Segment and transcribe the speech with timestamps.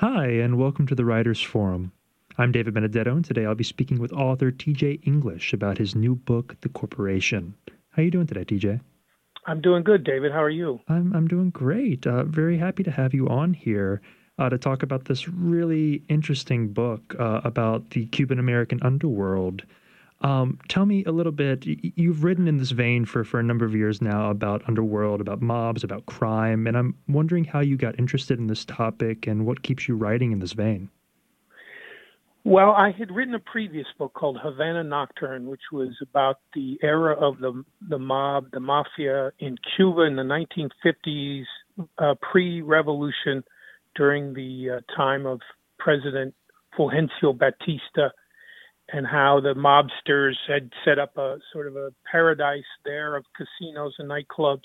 [0.00, 1.90] Hi, and welcome to the Writers Forum.
[2.36, 6.14] I'm David Benedetto, and today I'll be speaking with author TJ English about his new
[6.14, 7.54] book, The Corporation.
[7.92, 8.82] How are you doing today, TJ?
[9.46, 10.32] I'm doing good, David.
[10.32, 10.80] How are you?
[10.86, 12.06] I'm I'm doing great.
[12.06, 14.02] Uh, very happy to have you on here
[14.38, 19.62] uh, to talk about this really interesting book uh, about the Cuban American underworld.
[20.22, 21.64] Um, tell me a little bit.
[21.66, 25.42] You've written in this vein for, for a number of years now about underworld, about
[25.42, 29.62] mobs, about crime, and I'm wondering how you got interested in this topic and what
[29.62, 30.88] keeps you writing in this vein.
[32.44, 37.14] Well, I had written a previous book called Havana Nocturne, which was about the era
[37.14, 41.42] of the the mob, the mafia in Cuba in the 1950s,
[41.98, 43.42] uh, pre-revolution,
[43.96, 45.40] during the uh, time of
[45.80, 46.34] President
[46.78, 48.10] Fulgencio Batista
[48.92, 53.94] and how the mobsters had set up a sort of a paradise there of casinos
[53.98, 54.62] and nightclubs.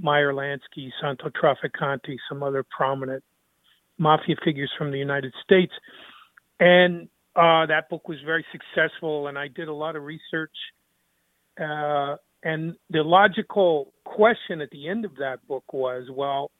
[0.00, 3.22] Meyer Lansky, Santo Trafficante, some other prominent
[3.96, 5.72] mafia figures from the United States.
[6.60, 10.52] And uh, that book was very successful, and I did a lot of research.
[11.58, 16.50] Uh, and the logical question at the end of that book was well,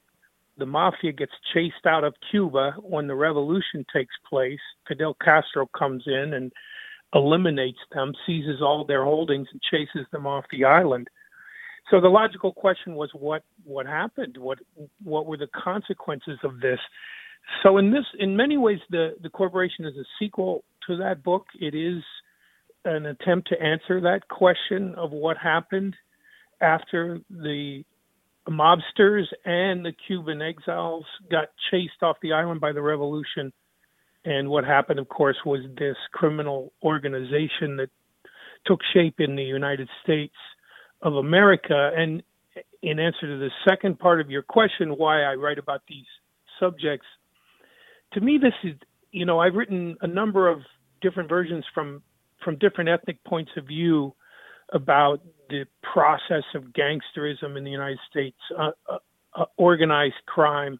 [0.57, 4.59] the mafia gets chased out of Cuba when the revolution takes place.
[4.87, 6.51] Fidel Castro comes in and
[7.13, 11.07] eliminates them, seizes all their holdings, and chases them off the island.
[11.89, 14.37] So the logical question was, what what happened?
[14.37, 14.59] What
[15.03, 16.79] what were the consequences of this?
[17.63, 21.47] So in this, in many ways, the the corporation is a sequel to that book.
[21.59, 22.03] It is
[22.85, 25.95] an attempt to answer that question of what happened
[26.61, 27.83] after the
[28.47, 33.51] mobsters and the Cuban exiles got chased off the island by the revolution.
[34.25, 37.89] And what happened, of course, was this criminal organization that
[38.65, 40.35] took shape in the United States
[41.01, 41.91] of America.
[41.95, 42.21] And
[42.81, 46.05] in answer to the second part of your question, why I write about these
[46.59, 47.07] subjects,
[48.13, 48.75] to me, this is,
[49.11, 50.61] you know, I've written a number of
[51.01, 52.01] different versions from
[52.43, 54.13] from different ethnic points of view
[54.71, 55.19] about
[55.49, 58.97] the process of gangsterism in the United States, uh, uh,
[59.35, 60.79] uh, organized crime,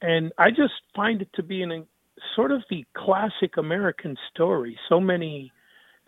[0.00, 1.86] and I just find it to be an
[2.34, 4.78] sort of the classic American story.
[4.88, 5.52] So many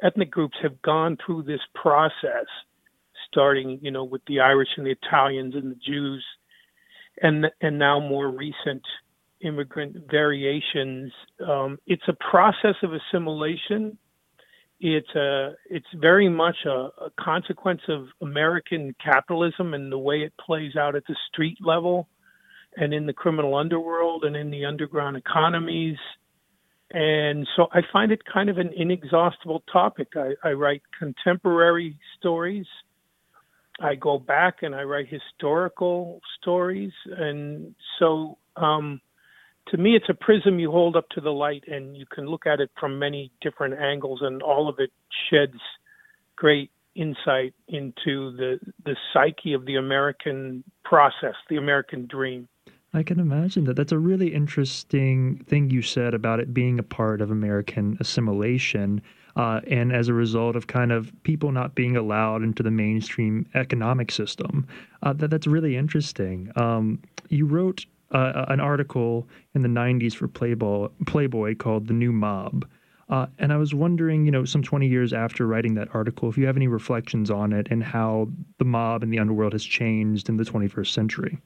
[0.03, 2.47] ethnic groups have gone through this process,
[3.31, 6.25] starting, you know, with the Irish and the Italians and the Jews,
[7.23, 8.83] and and now more recent
[9.41, 11.13] immigrant variations.
[11.47, 13.99] Um, it's a process of assimilation
[14.81, 20.33] it's a it's very much a, a, consequence of American capitalism and the way it
[20.39, 22.09] plays out at the street level
[22.79, 25.99] and in the criminal underworld and in the underground economies.
[26.91, 30.09] And so I find it kind of an inexhaustible topic.
[30.17, 32.67] I, I write contemporary stories.
[33.81, 36.93] I go back and I write historical stories.
[37.07, 39.01] And so um,
[39.71, 42.47] to me, it's a prism you hold up to the light, and you can look
[42.47, 44.91] at it from many different angles, and all of it
[45.29, 45.61] sheds
[46.37, 52.49] great insight into the the psyche of the American process, the American dream.
[52.95, 53.77] I can imagine that.
[53.77, 59.03] That's a really interesting thing you said about it being a part of American assimilation.
[59.37, 63.47] Uh, and as a result of kind of people not being allowed into the mainstream
[63.55, 64.67] economic system,
[65.03, 66.51] uh, that that's really interesting.
[66.57, 72.13] Um, you wrote uh, an article in the 90s for Playboy, Playboy called The New
[72.13, 72.67] Mob.
[73.11, 76.39] Uh, and I was wondering, you know, some 20 years after writing that article, if
[76.39, 78.29] you have any reflections on it and how
[78.59, 81.39] the mob and the underworld has changed in the 21st century.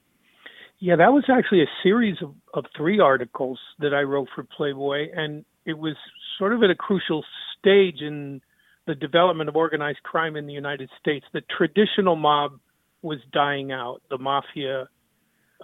[0.82, 5.10] Yeah, that was actually a series of, of three articles that I wrote for Playboy.
[5.14, 5.94] And it was
[6.40, 7.24] sort of at a crucial
[7.56, 8.40] stage in
[8.88, 11.24] the development of organized crime in the United States.
[11.32, 12.58] The traditional mob
[13.00, 14.02] was dying out.
[14.10, 14.88] The mafia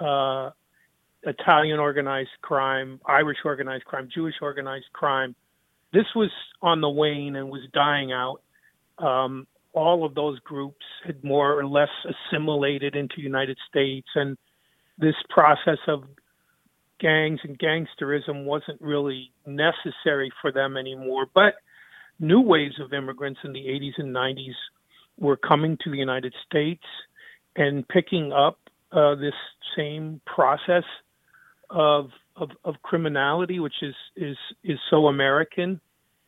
[0.01, 0.51] uh,
[1.25, 5.35] Italian organized crime, Irish organized crime, Jewish organized crime.
[5.93, 6.31] This was
[6.63, 8.41] on the wane and was dying out.
[8.99, 14.39] Um, all of those groups had more or less assimilated into United States, and
[14.99, 16.05] this process of
[17.01, 21.27] gangs and gangsterism wasn't really necessary for them anymore.
[21.33, 21.55] But
[22.19, 24.55] new waves of immigrants in the 80s and 90s
[25.19, 26.85] were coming to the United States
[27.57, 28.59] and picking up
[28.93, 29.35] uh, this
[29.77, 30.85] same process
[31.71, 35.81] of of, of criminality, which is is is so American.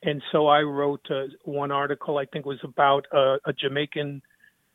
[0.02, 2.18] And so I wrote uh, one article.
[2.18, 4.22] I think was about a, a Jamaican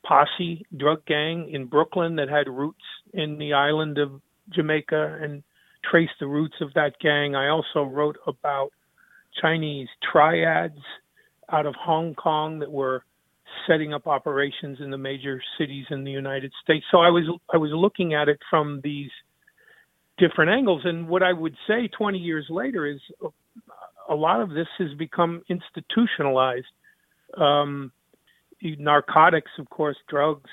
[0.06, 4.20] posse drug gang in Brooklyn that had roots in the island of
[4.50, 5.42] Jamaica and
[5.90, 7.34] traced the roots of that gang.
[7.34, 8.70] I also wrote about
[9.40, 10.78] Chinese triads
[11.50, 13.04] out of Hong Kong that were
[13.66, 16.84] setting up operations in the major cities in the United States.
[16.90, 19.10] So I was I was looking at it from these
[20.18, 20.82] different angles.
[20.84, 23.00] And what I would say 20 years later is
[24.08, 26.66] a lot of this has become institutionalized.
[27.36, 27.92] Um,
[28.62, 30.50] narcotics, of course, drugs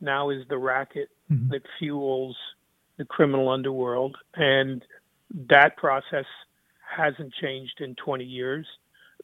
[0.00, 1.50] now is the racket mm-hmm.
[1.50, 2.36] that fuels
[2.98, 4.16] the criminal underworld.
[4.34, 4.84] And
[5.48, 6.26] that process
[6.96, 8.66] hasn't changed in 20 years.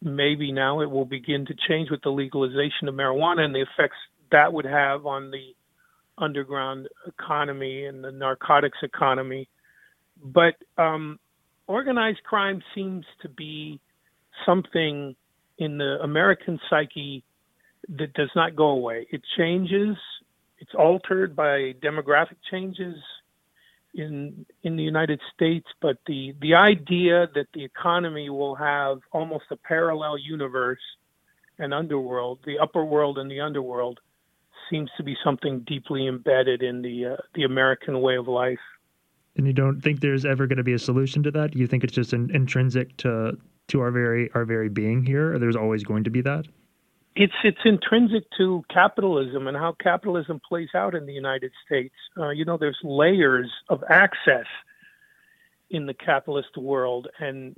[0.03, 3.97] Maybe now it will begin to change with the legalization of marijuana and the effects
[4.33, 5.55] that would have on the
[6.19, 9.49] underground economy and the narcotics economy.
[10.23, 11.19] But um,
[11.67, 13.81] organized crime seems to be
[14.45, 15.17] something
[15.59, 17.25] in the American psyche
[17.89, 19.07] that does not go away.
[19.11, 19.97] It changes,
[20.59, 22.97] it's altered by demographic changes
[23.95, 29.45] in in the United States, but the the idea that the economy will have almost
[29.51, 30.81] a parallel universe
[31.59, 34.01] and underworld, the upper world and the underworld,
[34.71, 38.59] seems to be something deeply embedded in the uh, the American way of life.
[39.37, 41.57] And you don't think there's ever going to be a solution to that?
[41.57, 43.37] You think it's just an intrinsic to
[43.69, 45.39] to our very our very being here?
[45.39, 46.47] There's always going to be that.
[47.17, 51.95] It's it's intrinsic to capitalism and how capitalism plays out in the United States.
[52.19, 54.47] Uh, you know, there's layers of access
[55.71, 57.57] in the capitalist world, and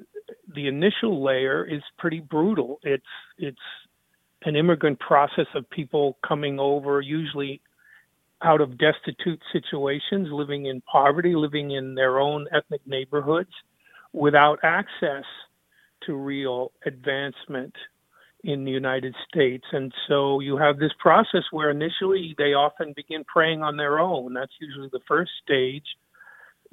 [0.54, 2.80] the initial layer is pretty brutal.
[2.82, 3.04] It's
[3.38, 3.58] it's
[4.44, 7.62] an immigrant process of people coming over, usually
[8.42, 13.50] out of destitute situations, living in poverty, living in their own ethnic neighborhoods
[14.12, 15.24] without access
[16.04, 17.74] to real advancement
[18.44, 19.64] in the United States.
[19.72, 24.34] And so you have this process where initially they often begin preying on their own.
[24.34, 25.84] That's usually the first stage.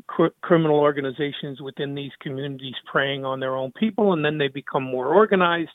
[0.08, 4.84] Cr- criminal organizations within these communities preying on their own people, and then they become
[4.84, 5.70] more organized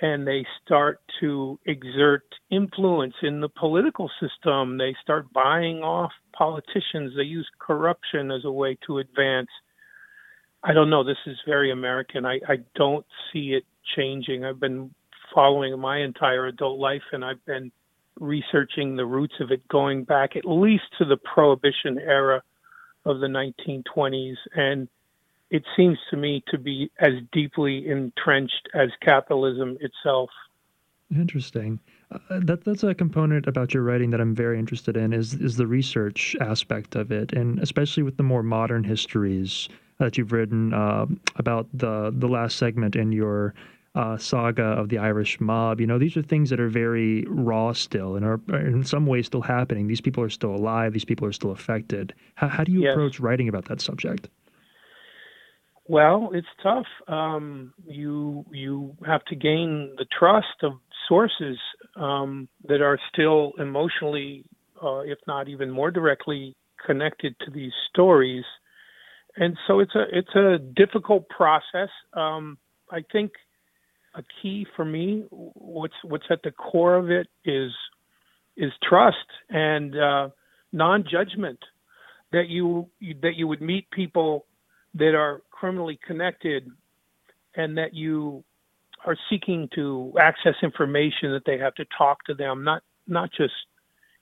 [0.00, 4.76] and they start to exert influence in the political system.
[4.78, 7.12] They start buying off politicians.
[7.16, 9.48] They use corruption as a way to advance.
[10.62, 11.04] I don't know.
[11.04, 12.26] This is very American.
[12.26, 13.64] I, I don't see it
[13.96, 14.44] changing.
[14.44, 14.90] I've been
[15.34, 17.72] following my entire adult life, and I've been
[18.20, 22.42] researching the roots of it going back at least to the Prohibition era
[23.04, 24.36] of the 1920s.
[24.54, 24.88] And
[25.50, 30.30] it seems to me to be as deeply entrenched as capitalism itself.
[31.14, 31.80] Interesting.
[32.10, 35.56] Uh, that that's a component about your writing that I'm very interested in is is
[35.56, 40.72] the research aspect of it, and especially with the more modern histories that you've written
[40.72, 43.54] uh, about the the last segment in your
[43.94, 45.80] uh, saga of the Irish mob.
[45.80, 49.06] You know, these are things that are very raw still and are, are, in some
[49.06, 49.86] ways still happening.
[49.86, 50.92] These people are still alive.
[50.92, 52.14] These people are still affected.
[52.34, 52.92] How, how do you yes.
[52.92, 54.28] approach writing about that subject?
[55.86, 56.86] Well, it's tough.
[57.08, 60.72] Um, you you have to gain the trust of
[61.08, 61.58] sources
[61.96, 64.46] um, that are still emotionally,
[64.82, 66.56] uh, if not even more directly,
[66.86, 68.44] connected to these stories,
[69.36, 71.90] and so it's a it's a difficult process.
[72.14, 72.56] Um,
[72.90, 73.32] I think
[74.14, 77.72] a key for me, what's what's at the core of it is
[78.56, 79.16] is trust
[79.50, 80.28] and uh,
[80.72, 81.58] non-judgment.
[82.32, 82.88] That you
[83.22, 84.46] that you would meet people
[84.94, 86.70] that are criminally connected
[87.54, 88.44] and that you
[89.04, 93.52] are seeking to access information that they have to talk to them not not just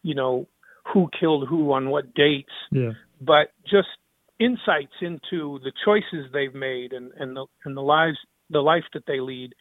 [0.02, 0.46] you know
[0.92, 2.90] who killed who on what dates yeah.
[3.20, 3.88] but just
[4.40, 8.18] insights into the choices they've made and and the and the lives
[8.50, 9.54] the life that they lead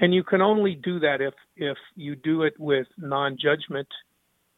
[0.00, 3.88] and you can only do that if if you do it with non-judgment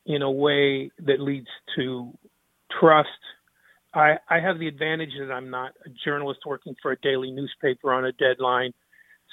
[0.06, 2.12] in a way that leads to
[2.80, 3.08] trust
[3.96, 7.94] I, I have the advantage that I'm not a journalist working for a daily newspaper
[7.94, 8.74] on a deadline,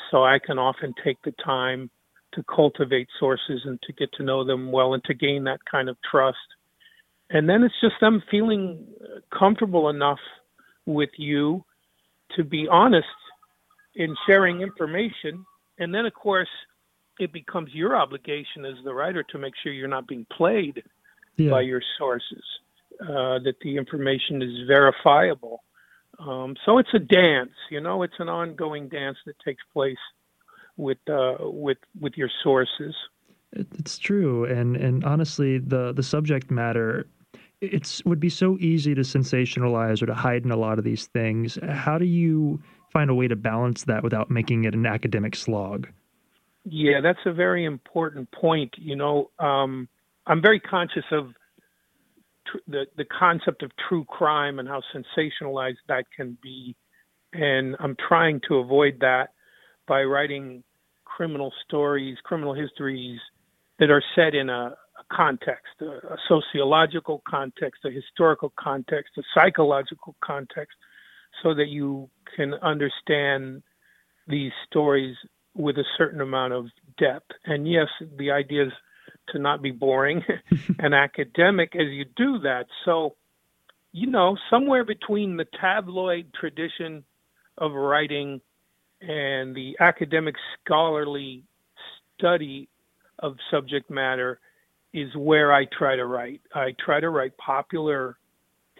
[0.09, 1.89] so I can often take the time
[2.33, 5.89] to cultivate sources and to get to know them well and to gain that kind
[5.89, 6.37] of trust.
[7.29, 8.87] And then it's just them feeling
[9.37, 10.19] comfortable enough
[10.85, 11.63] with you
[12.37, 13.05] to be honest
[13.95, 15.45] in sharing information.
[15.77, 16.49] And then, of course,
[17.19, 20.83] it becomes your obligation as the writer to make sure you're not being played
[21.37, 21.51] yeah.
[21.51, 22.43] by your sources
[23.01, 25.63] uh, that the information is verifiable.
[26.19, 29.97] Um, so it's a dance, you know, it's an ongoing dance that takes place
[30.77, 32.95] with uh, with with your sources.
[33.51, 37.07] It's true, and and honestly, the the subject matter
[37.61, 41.07] it's would be so easy to sensationalize or to hide in a lot of these
[41.07, 41.57] things.
[41.67, 42.61] How do you
[42.93, 45.87] find a way to balance that without making it an academic slog?
[46.63, 48.73] Yeah, that's a very important point.
[48.77, 49.89] You know, um,
[50.27, 51.33] I'm very conscious of
[52.47, 56.75] tr- the the concept of true crime and how sensationalized that can be,
[57.33, 59.31] and I'm trying to avoid that
[59.87, 60.63] by writing
[61.03, 63.19] criminal stories, criminal histories
[63.79, 64.75] that are set in a,
[65.11, 70.77] context, a, a sociological context, a historical context, a psychological context,
[71.41, 73.63] so that you can understand
[74.27, 75.15] these stories
[75.55, 76.65] with a certain amount of
[76.97, 77.31] depth.
[77.45, 77.87] And yes,
[78.17, 78.73] the idea is
[79.29, 80.23] to not be boring
[80.79, 82.65] and academic as you do that.
[82.85, 83.15] So,
[83.91, 87.03] you know, somewhere between the tabloid tradition
[87.57, 88.41] of writing
[89.01, 91.43] and the academic scholarly
[92.17, 92.69] study
[93.19, 94.39] of subject matter
[94.93, 96.41] is where I try to write.
[96.53, 98.17] I try to write popular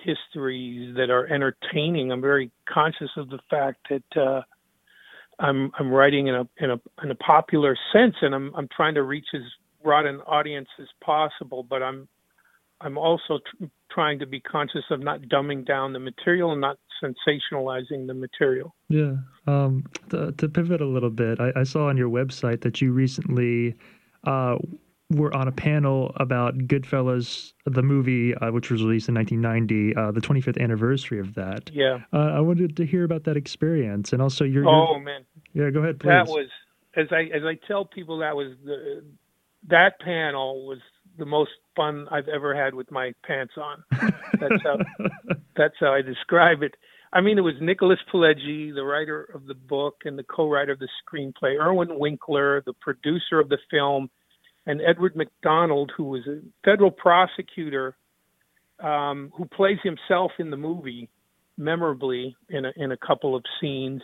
[0.03, 2.11] histories that are entertaining.
[2.11, 4.41] I'm very conscious of the fact that uh,
[5.39, 8.95] I'm I'm writing in a in a in a popular sense, and I'm I'm trying
[8.95, 9.41] to reach as
[9.83, 11.63] broad an audience as possible.
[11.63, 12.07] But I'm
[12.81, 16.77] I'm also tr- trying to be conscious of not dumbing down the material and not
[17.03, 18.75] sensationalizing the material.
[18.89, 19.15] Yeah.
[19.47, 22.93] Um, to, to, pivot a little bit, I, I, saw on your website that you
[22.93, 23.75] recently
[24.25, 24.57] uh,
[25.13, 30.11] were on a panel about Goodfellas, the movie, uh, which was released in 1990, uh,
[30.11, 31.69] the 25th anniversary of that.
[31.73, 31.99] Yeah.
[32.11, 34.67] Uh, I wanted to hear about that experience and also your.
[34.67, 35.25] Oh man.
[35.53, 36.09] Yeah, go ahead, please.
[36.09, 36.47] That was
[36.95, 39.03] as I as I tell people that was the
[39.69, 40.79] that panel was
[41.17, 43.83] the most fun I've ever had with my pants on.
[44.39, 44.77] That's how
[45.55, 46.75] that's how I describe it.
[47.13, 50.79] I mean, it was Nicholas Pileggi, the writer of the book and the co-writer of
[50.79, 54.09] the screenplay, Irwin Winkler, the producer of the film,
[54.65, 57.95] and Edward McDonald, who was a federal prosecutor
[58.79, 61.09] um, who plays himself in the movie
[61.57, 64.01] memorably in a, in a couple of scenes.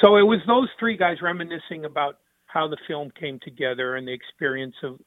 [0.00, 4.12] So it was those three guys reminiscing about how the film came together and the
[4.12, 4.98] experience of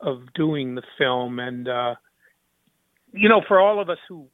[0.00, 1.94] of doing the film and uh,
[3.12, 4.26] you know for all of us who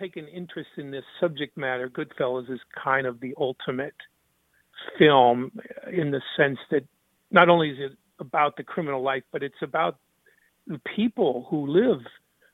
[0.00, 3.94] take an interest in this subject matter goodfellas is kind of the ultimate
[4.98, 5.52] film
[5.92, 6.82] in the sense that
[7.30, 9.96] not only is it about the criminal life, but it's about
[10.66, 12.00] the people who live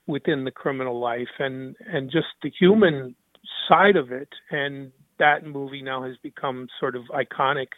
[0.06, 3.14] within the criminal life and and just the human
[3.68, 4.28] side of it.
[4.50, 7.68] And that movie now has become sort of iconic,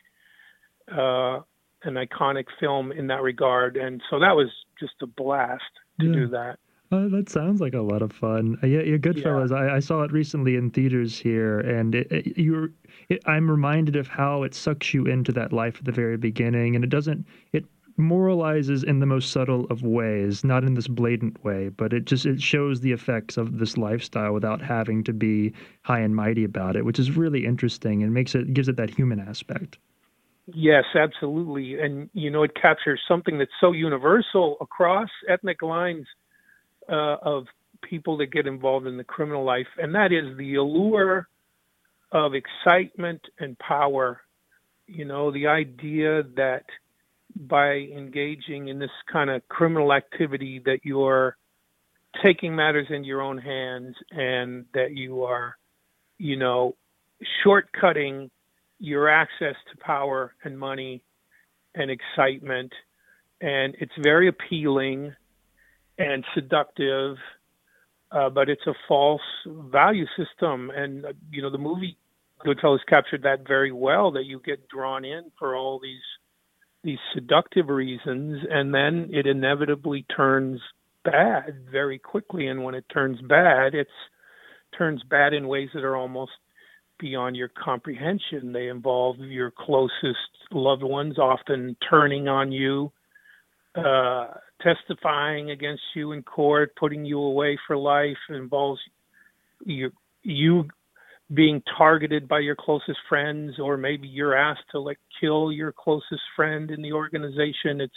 [0.91, 1.43] uh,
[1.83, 3.77] an iconic film in that regard.
[3.77, 5.63] And so that was just a blast
[6.01, 6.13] to yeah.
[6.13, 6.59] do that.
[6.93, 8.57] Uh, that sounds like a lot of fun.
[8.63, 9.51] Uh, yeah, yeah, Goodfellas.
[9.51, 9.57] Yeah.
[9.57, 12.71] I, I, saw it recently in theaters here, and it, it, you're.
[13.09, 16.77] It, I'm reminded of how it sucks you into that life at the very beginning,
[16.77, 17.27] and it doesn't.
[17.53, 17.65] It
[17.99, 22.27] moralizes in the most subtle of ways, not in this blatant way, but it just
[22.27, 26.77] it shows the effects of this lifestyle without having to be high and mighty about
[26.77, 29.79] it, which is really interesting and makes it gives it that human aspect.
[30.47, 31.81] Yes, absolutely.
[31.81, 36.07] And you know, it captures something that's so universal across ethnic lines
[36.89, 37.47] uh, of
[37.83, 41.29] people that get involved in the criminal life, and that is the allure
[42.13, 44.21] of excitement and power.
[44.87, 46.65] You know, the idea that
[47.37, 51.37] by engaging in this kind of criminal activity that you're
[52.25, 55.57] taking matters in your own hands and that you are,
[56.19, 56.75] you know,
[57.45, 58.31] shortcutting
[58.79, 61.03] your access to power and money
[61.75, 62.73] and excitement.
[63.41, 65.15] And it's very appealing
[65.99, 67.17] and seductive,
[68.11, 70.71] uh, but it's a false value system.
[70.71, 71.99] And, uh, you know, the movie
[72.45, 76.03] Goodfellas captured that very well that you get drawn in for all these
[76.87, 80.61] these seductive reasons, and then it inevitably turns
[81.05, 82.47] bad very quickly.
[82.47, 83.89] And when it turns bad, it
[84.79, 86.31] turns bad in ways that are almost
[87.01, 88.53] beyond your comprehension.
[88.53, 92.93] They involve your closest loved ones often turning on you,
[93.75, 94.29] uh,
[94.63, 98.17] testifying against you in court, putting you away for life.
[98.31, 98.81] It involves
[99.65, 99.91] you,
[100.23, 100.69] you
[101.33, 106.23] being targeted by your closest friends or maybe you're asked to like kill your closest
[106.37, 107.95] friend in the organization it's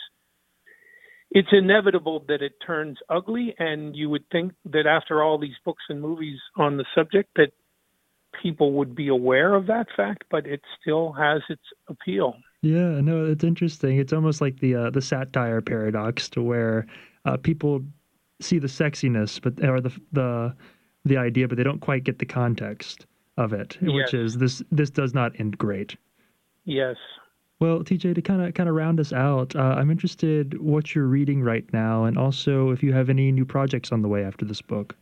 [1.32, 5.84] it's inevitable that it turns ugly and you would think that after all these books
[5.90, 7.52] and movies on the subject that
[8.42, 12.36] people would be aware of that fact but it still has its appeal.
[12.64, 14.00] Yeah no it's interesting.
[14.00, 16.88] It's almost like the uh, the satire paradox to where
[17.26, 17.82] uh, people
[18.42, 20.56] see the sexiness but or the the
[21.06, 23.06] the idea but they don't quite get the context
[23.40, 23.92] of it, yes.
[23.94, 25.96] which is this this does not end great.
[26.66, 26.98] Yes.
[27.60, 31.08] Well, TJ, to kind of kind of round us out, uh, I'm interested what you're
[31.08, 34.46] reading right now, and also if you have any new projects on the way after
[34.46, 34.96] this book.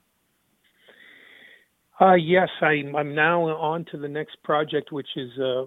[2.00, 5.65] Uh, yes, I, I'm now on to the next project, which is uh,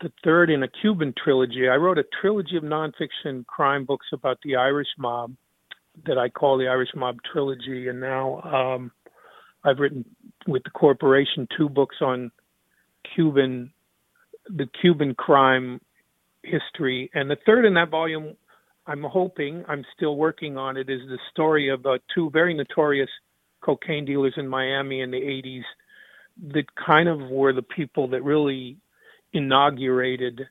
[0.00, 1.68] the third in a Cuban trilogy.
[1.68, 5.34] I wrote a trilogy of nonfiction crime books about the Irish mob
[6.06, 8.90] that I call the Irish Mob Trilogy, and now um,
[9.62, 10.04] I've written
[10.46, 12.30] with the corporation two books on
[13.14, 13.72] Cuban,
[14.48, 15.80] the Cuban crime
[16.42, 18.36] history, and the third in that volume
[18.86, 23.08] I'm hoping, I'm still working on it, is the story of uh, two very notorious
[23.62, 25.62] cocaine dealers in Miami in the 80s
[26.52, 28.76] that kind of were the people that really
[29.32, 30.42] inaugurated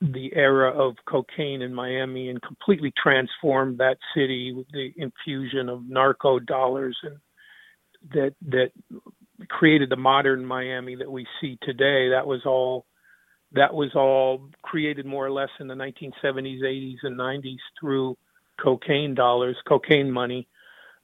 [0.00, 5.88] the era of cocaine in Miami and completely transformed that city with the infusion of
[5.88, 7.16] narco dollars and
[8.12, 8.70] that that
[9.48, 12.10] created the modern Miami that we see today.
[12.10, 12.86] That was all
[13.52, 18.16] that was all created more or less in the 1970s, 80s, and 90s through
[18.62, 20.46] cocaine dollars, cocaine money.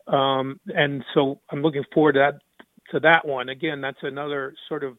[0.07, 2.35] Um, and so I'm looking forward to that
[2.91, 3.49] to that one.
[3.49, 4.99] Again, that's another sort of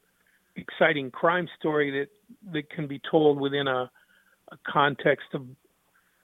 [0.56, 3.90] exciting crime story that that can be told within a,
[4.52, 5.46] a context of,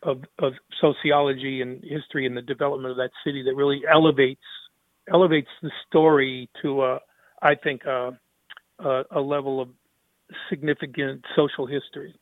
[0.04, 4.42] of, of sociology and history and the development of that city that really elevates
[5.12, 7.00] elevates the story to a
[7.42, 8.18] I think a,
[9.20, 9.70] level of
[10.50, 12.16] significant social history.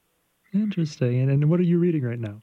[0.54, 1.22] Interesting.
[1.22, 2.42] And, and what are you reading right now?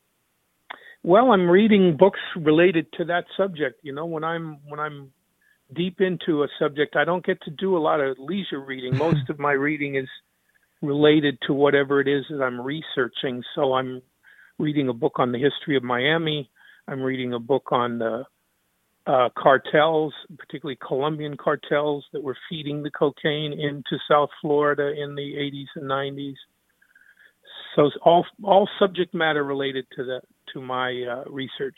[1.02, 3.80] Well, I'm reading books related to that subject.
[3.82, 5.12] You know, when I'm when I'm
[5.74, 8.96] deep into a subject, I don't get to do a lot of leisure reading.
[8.98, 10.08] Most of my reading is
[10.82, 13.42] related to whatever it is that I'm researching.
[13.54, 14.02] So I'm
[14.58, 16.50] reading a book on the history of Miami.
[16.88, 18.24] I'm reading a book on the
[19.06, 25.34] uh, cartels, particularly Colombian cartels that were feeding the cocaine into South Florida in the
[25.34, 26.34] 80s and 90s.
[27.75, 30.20] So all all subject matter related to the
[30.54, 31.76] to my uh, research.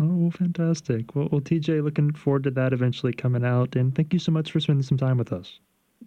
[0.00, 1.14] Oh, fantastic.
[1.14, 3.76] Well, well, TJ, looking forward to that eventually coming out.
[3.76, 5.60] And thank you so much for spending some time with us.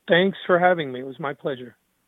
[0.08, 1.02] Thanks for having me.
[1.02, 1.76] It was my pleasure.